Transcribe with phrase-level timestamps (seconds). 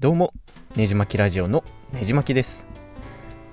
[0.00, 0.32] どうも、
[0.76, 1.62] ねじまきラジオの
[1.92, 2.66] ねじまきです。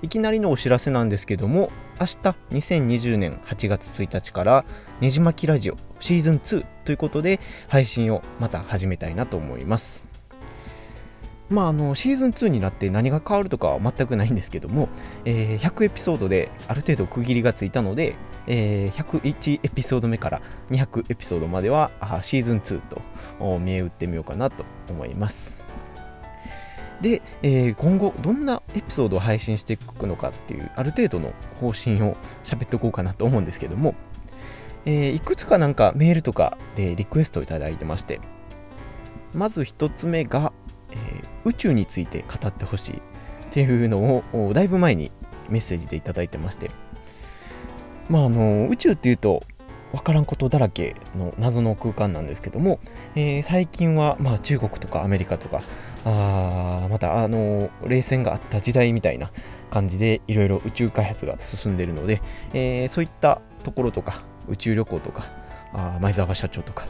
[0.00, 2.14] いきなりのお知らせなんですけども、明日
[2.52, 4.64] 2020年8月1日から
[5.02, 7.38] ねじまきラジオシーズン2ということで
[7.68, 10.08] 配信をまた始めたいなと思います。
[11.50, 14.88] まあ、あのシーズン2になって何が変わるとかは全くないんですけども、
[15.26, 20.40] えー、100エピソードである程度区切りがついたので、えー、101エピソード目から
[20.70, 21.90] 200エピソードまでは
[22.22, 25.68] シーズン2と見え打ってみようかなと思います。
[27.00, 33.94] で、えー、今後どんなエピソードを配信していくのかっていうある程度の方針を喋っておこうかなと思うんですけども、
[34.84, 38.20] えー、いくつかなんかメールとかでリクエストをいただいてまして
[39.32, 40.52] まず1つ目が、
[40.90, 40.98] えー、
[41.44, 43.00] 宇宙について語ってほしいっ
[43.50, 45.12] ていうのをだいぶ前に
[45.48, 46.70] メッセージでいただいてまして
[48.08, 49.42] まああの宇宙っていうと
[49.92, 52.78] 分からんことだらけの謎の空間なんですけども、
[53.14, 55.62] えー、最近は、まあ、中国とかアメリカとか
[56.04, 59.30] あまたあの冷戦があった時代みたいな
[59.70, 65.24] 感じでいろいろ宇宙開発が進んでいるので、えー、そういったところとか宇宙旅行とか
[65.72, 66.86] あ前澤社長とか、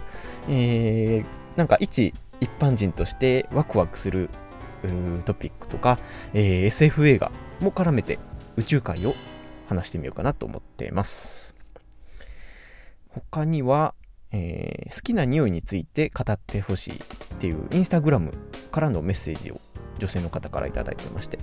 [0.48, 4.30] えー、なんか一一般人としてワクワクする
[5.24, 5.98] トピックとか、
[6.32, 8.18] えー、SF 映画も絡めて
[8.56, 9.14] 宇宙界を
[9.68, 11.54] 話してみようかなと思っています。
[13.08, 13.94] 他には、
[14.30, 16.96] えー、好きな匂いについて語ってほしいっ
[17.38, 18.32] ていうインスタグラム
[18.70, 19.60] からのメッセージを
[19.98, 21.38] 女性の方から頂いてまして。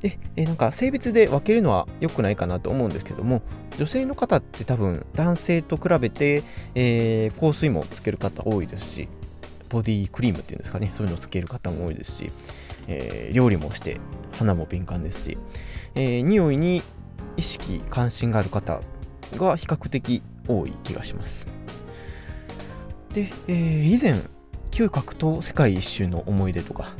[0.00, 3.42] で、え、なんか性別で分けるのは良くないかなと思うんですけども
[3.76, 6.42] 女性の方って多分男性と比べて、
[6.74, 9.08] えー、香水もつける方多いですし
[9.68, 12.32] ボディクリームっていうんですかねそういうのをつける方も多いですし、
[12.88, 14.00] えー、料理もして
[14.38, 15.38] 鼻も敏感ですし、
[15.94, 16.82] えー、匂いに
[17.36, 18.80] 意識関心がある方
[19.36, 21.46] が比較的多い気がします。
[23.12, 24.20] で、えー、以前
[24.70, 26.94] 嗅覚と世界一周の思い出とか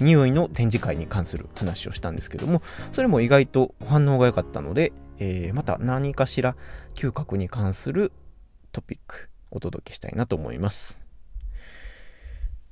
[0.00, 6.56] 匂いの展示会に関する話をしたんですけどもそれも意外と反応が良かったので、えー、また何かしら
[6.94, 8.12] 嗅覚に関する
[8.72, 11.00] トピックお届けしたいなと思います。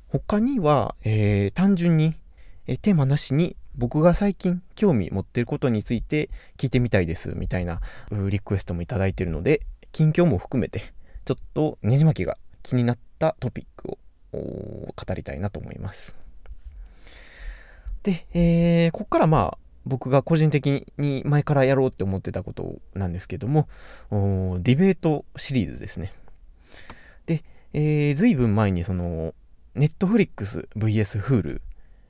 [0.08, 2.14] 他には、えー、単純に、
[2.66, 7.80] えー、テーマなしに僕が最近興味持ってることについて聞いてみたいですみたいな
[8.10, 9.62] リクエストもいただいてるので
[9.92, 10.92] 近況も含めて
[11.24, 13.98] ちょっとねじ巻きが気になったトピックを
[14.32, 16.16] 語りたいなと思います。
[18.02, 23.68] で、えー、ここからまあ僕が個人的に前からやろうって思ってたことなんですけども、
[24.10, 26.12] ディベートシリーズですね。
[27.26, 29.34] で、えー、随分前にその、
[29.74, 31.60] ネットフリックス VS Hulu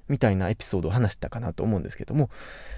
[0.08, 2.28] みたいなエピソードを話したかなと思うんですけども、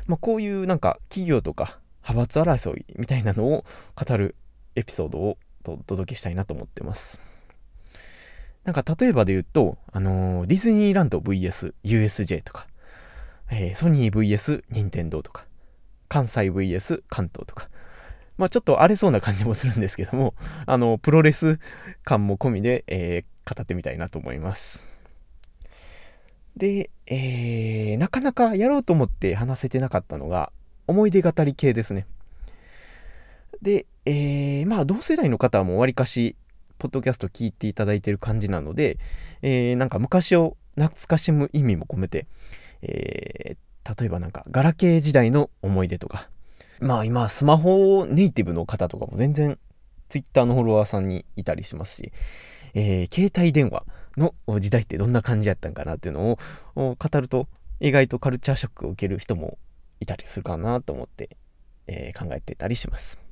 [0.06, 3.65] まあ、こういうなんか企業とか派閥争いみたいなのを
[3.97, 4.37] 語る
[4.76, 7.34] エピソードをお届けしたいなと思ってます。
[8.65, 12.67] なんか例えばで言うと、あのー、ディズニーランド VS USJ とか、
[13.51, 15.45] えー、ソニー VS 任天堂とか、
[16.09, 17.69] 関西 VS 関東とか、
[18.39, 20.35] まあちょっと荒れそうな感じもするんですけども、
[20.67, 21.59] あの、プロレス
[22.05, 24.87] 感も込みで、えー、語ってみたいなと思います。
[26.57, 30.53] で、えー、なかなかやろうと思って話せてなかったのが、
[30.87, 32.07] 思い出語り系ですね。
[33.61, 36.37] で、えー、まあ同世代の方もわりかし
[36.79, 38.99] ポッドキャスト聞いていただいてる感じなので、
[39.43, 42.27] えー、なんか昔を懐かしむ意味も込めて、
[42.83, 46.29] えー、例えばなんかガラケー時代の思い出とか
[46.81, 49.59] まあ今スマホネイティブの方とかも全然
[50.09, 52.12] Twitter のフォロワーさんにいたりしますし、
[52.75, 53.85] えー、携帯電話
[54.17, 56.39] の時代ってどんな感じやったんかなっていうの
[56.77, 57.49] を語ると
[57.81, 59.59] 意外とカルチャーショックを受ける人も
[60.01, 61.37] いたりするかなと思って、
[61.87, 63.24] えー、考えてたりします。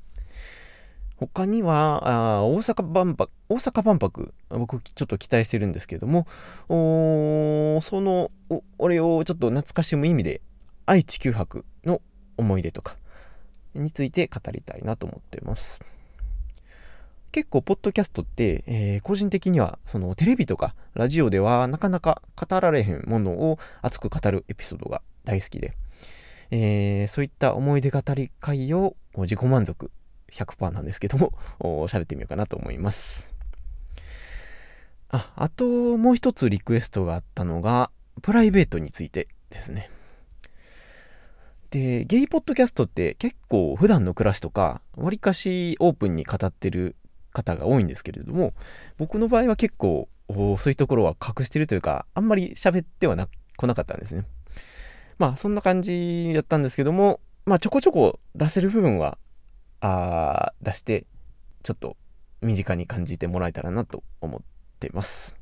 [1.16, 6.26] 他には、あ大阪万博、大阪万博、僕ちょっと期待してるんですけれども、
[6.68, 8.30] その、
[8.78, 10.40] 俺をちょっと懐かしむ意味で、
[10.86, 12.02] 愛知九博の
[12.36, 12.96] 思い出とか
[13.74, 15.80] について語りたいなと思ってます。
[17.30, 25.74] 結構、ポッドキャストって、えー、個人的には、そのテレビとかラジオではなかなか語られへんものを熱く語るエピソードが大好きで、
[26.50, 29.90] えー、そういった思い出語り会を自己満足
[30.32, 33.34] 100%なんですけども、 喋ってみようかなと思います。
[35.10, 37.90] あ、あともう一つリクエストがあったのが、
[38.22, 39.90] プライベートについてですね。
[41.70, 46.96] で、ゲイポッドキャストって結構普段の暮らしとか、わりかしオープンに語ってる
[47.32, 48.54] 方が多いんですけれども、
[48.98, 54.24] 僕の場合は結構そういうところは隠してるというか、あんまり喋ってはな来なかったんですね。
[55.18, 59.18] まあそんな感じだったんですけども、まあちょこちょこ出せる部分は
[59.82, 61.06] あ出して
[61.64, 61.96] ちょっと
[62.40, 64.40] 身近に感じてもらえたらなと思っ
[64.78, 65.36] てます。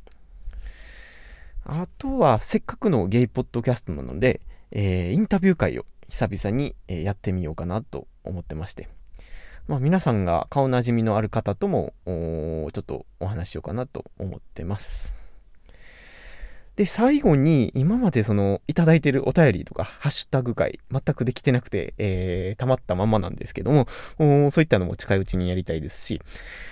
[1.64, 4.40] あとはせっかくのゲイポッドキャストなので、
[4.70, 8.88] えー、インタビュー会を久々にやってみようかなと思ってまして、
[9.68, 15.19] まあ、皆さんが顔なじみのある方ともちょっとお話しようかなと思ってます。
[16.80, 23.86] で、最後に今までそのいただいてるお便りとかハッシュタグ会全くできてなくて、えー、溜まったままなんですけども、
[24.16, 26.22] そういったのも近いうちにやりたいですし、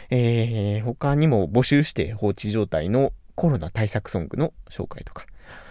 [0.08, 5.26] えー、他にも募集して放置状態のコロナ対策ソングの紹介とか、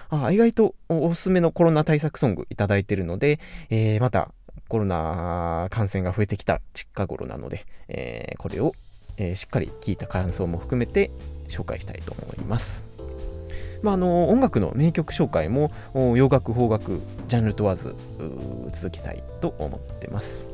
[0.10, 3.40] あ意外とおすすめのコロナ対策ソングいただいてるので、
[3.72, 4.30] えー、また
[4.68, 8.76] コロナ感染が増えてきた近頃なので、えー、これを、
[9.18, 11.10] えー、しっかり聞いた感想も含めて
[11.48, 12.97] 紹介したいと思います。
[13.82, 15.72] まあ、あの音楽の名曲紹介も
[16.16, 17.96] 洋楽邦楽ジャンル問わず
[18.72, 20.46] 続けたいと思ってます。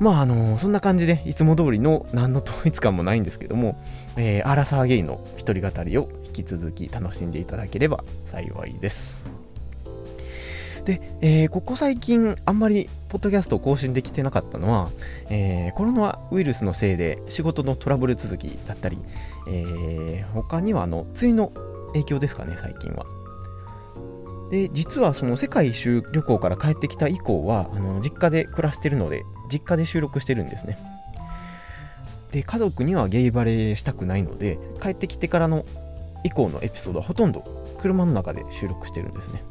[0.00, 3.80] まああのそんな感じでいつも通りの何の統一感もないんですけども、
[4.16, 9.43] えー、アラサーゲイの一人語りを引き続き楽しんでいただければ幸いです。
[10.84, 14.90] で、えー、ここ最近あんまりポッドキャストを更新できてなかったのは、
[15.30, 18.98] えー、コロナウイルスのせいで仕事のトラブル続きだったり、
[19.48, 21.52] えー、他にはあの梅雨の
[21.88, 23.06] 影響ですかね最近は。
[24.50, 30.78] で実はその世界一周旅行から帰ってきた以降はあの実家で暮らしてるので実家で収録してるんですね。
[32.30, 35.64] で家族にはゲイバレしたくないので帰ってきてからの
[36.24, 37.44] 以降のエピソードはほとんど
[37.78, 39.44] 車の中で収録してるんですね。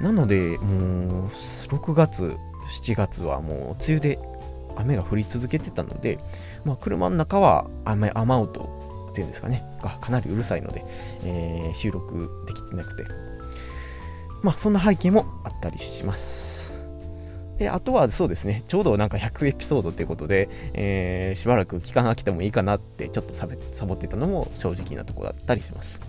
[0.00, 2.36] なので、もう、6月、
[2.82, 4.18] 7月はもう、梅雨で
[4.76, 6.18] 雨が降り続けてたので、
[6.64, 10.84] まあ、車の中は雨雨音っていうんですかね、がかなりうるさいので、
[11.24, 13.04] えー、収録できてなくて、
[14.42, 16.72] まあ、そんな背景もあったりします。
[17.58, 26.00] で、あとはそうですね、ちょうどなんか100エピソードっていうことで、えー、しばらく期間が来てもいいかなってちょっとサボってたのも正直なところだったりします。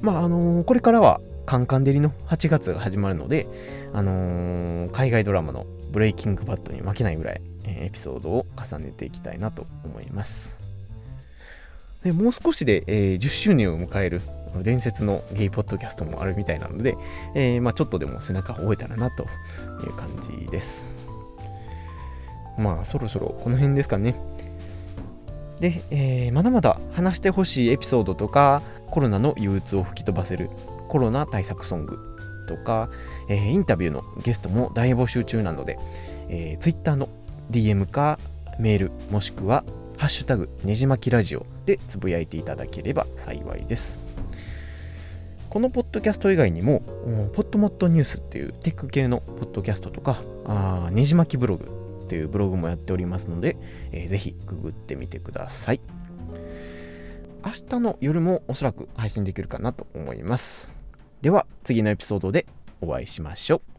[0.00, 3.46] まあ、あのー、これからはカンカン照りの8月が始まるので、
[3.92, 10.58] あのー、海外ドラマのブレイキングバットに負けないぐらい、えー、エピソードを重ねていきたいなと思います。
[12.02, 14.20] でもう少しで、えー、10周年を迎える
[14.62, 16.96] 伝説のゲイポッドキャストもあるみたいなので、
[17.34, 19.24] えー、まあ、ちょっとでも背中を追えたらなと
[19.84, 20.88] いう感じです。
[22.58, 24.14] まあそろそろこの辺ですかね。
[25.60, 30.50] で、えー、まだまだ話してほしいエピソードとかコロナの憂鬱を吹き飛ばせる
[30.96, 31.98] コロナ対策ソング
[32.48, 32.88] とか、
[33.28, 35.78] えー、インタビューのゲストも大募集中なので、
[36.30, 37.10] えー、Twitter の
[37.50, 38.18] DM か
[38.58, 39.62] メールもしくは
[39.98, 43.98] ハッシュタグねじまきラジオでつぶやいていただければ幸いです。
[45.50, 46.80] このポッドキャスト以外にも、
[47.34, 53.58] ポッドモットニュースっていうテック系のポッドキャストとか、あねじまきブログっていうブログもやっておりますので、
[53.92, 55.80] えー、ぜひググってみてください。
[57.44, 60.75] 明日の夜もおそらく配信できるかなと思います。
[61.26, 62.46] では次のエピソードで
[62.80, 63.75] お会いしましょう。